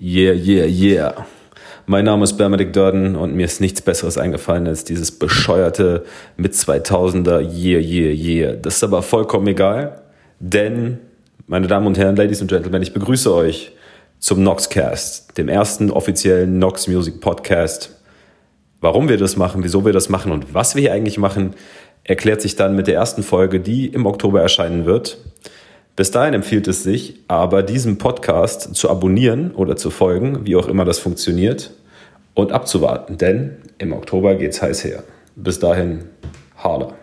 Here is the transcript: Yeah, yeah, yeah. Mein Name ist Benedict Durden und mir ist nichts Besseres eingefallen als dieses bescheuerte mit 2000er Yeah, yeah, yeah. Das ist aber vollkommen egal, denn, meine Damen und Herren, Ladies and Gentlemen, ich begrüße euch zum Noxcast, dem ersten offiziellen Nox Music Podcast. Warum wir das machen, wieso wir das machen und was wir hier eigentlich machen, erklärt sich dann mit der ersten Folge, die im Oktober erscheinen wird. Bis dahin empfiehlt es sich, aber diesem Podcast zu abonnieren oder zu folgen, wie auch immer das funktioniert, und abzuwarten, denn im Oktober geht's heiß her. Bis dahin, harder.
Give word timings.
Yeah, 0.00 0.32
yeah, 0.32 0.66
yeah. 0.66 1.26
Mein 1.86 2.04
Name 2.04 2.24
ist 2.24 2.36
Benedict 2.36 2.74
Durden 2.74 3.14
und 3.14 3.34
mir 3.36 3.44
ist 3.44 3.60
nichts 3.60 3.80
Besseres 3.80 4.18
eingefallen 4.18 4.66
als 4.66 4.84
dieses 4.84 5.12
bescheuerte 5.12 6.04
mit 6.36 6.54
2000er 6.54 7.40
Yeah, 7.40 7.80
yeah, 7.80 8.12
yeah. 8.12 8.52
Das 8.56 8.76
ist 8.76 8.84
aber 8.84 9.02
vollkommen 9.02 9.46
egal, 9.46 10.02
denn, 10.40 10.98
meine 11.46 11.68
Damen 11.68 11.86
und 11.86 11.96
Herren, 11.96 12.16
Ladies 12.16 12.40
and 12.40 12.50
Gentlemen, 12.50 12.82
ich 12.82 12.92
begrüße 12.92 13.32
euch 13.32 13.72
zum 14.18 14.42
Noxcast, 14.42 15.38
dem 15.38 15.48
ersten 15.48 15.90
offiziellen 15.90 16.58
Nox 16.58 16.88
Music 16.88 17.20
Podcast. 17.20 17.96
Warum 18.80 19.08
wir 19.08 19.16
das 19.16 19.36
machen, 19.36 19.62
wieso 19.62 19.84
wir 19.84 19.92
das 19.92 20.08
machen 20.08 20.32
und 20.32 20.54
was 20.54 20.74
wir 20.74 20.82
hier 20.82 20.92
eigentlich 20.92 21.18
machen, 21.18 21.54
erklärt 22.02 22.42
sich 22.42 22.56
dann 22.56 22.74
mit 22.74 22.88
der 22.88 22.94
ersten 22.94 23.22
Folge, 23.22 23.60
die 23.60 23.86
im 23.86 24.06
Oktober 24.06 24.42
erscheinen 24.42 24.86
wird. 24.86 25.18
Bis 25.96 26.10
dahin 26.10 26.34
empfiehlt 26.34 26.66
es 26.66 26.82
sich, 26.82 27.20
aber 27.28 27.62
diesem 27.62 27.98
Podcast 27.98 28.74
zu 28.74 28.90
abonnieren 28.90 29.52
oder 29.52 29.76
zu 29.76 29.90
folgen, 29.90 30.44
wie 30.44 30.56
auch 30.56 30.66
immer 30.66 30.84
das 30.84 30.98
funktioniert, 30.98 31.70
und 32.34 32.50
abzuwarten, 32.50 33.16
denn 33.16 33.58
im 33.78 33.92
Oktober 33.92 34.34
geht's 34.34 34.60
heiß 34.60 34.82
her. 34.82 35.04
Bis 35.36 35.60
dahin, 35.60 36.06
harder. 36.56 36.94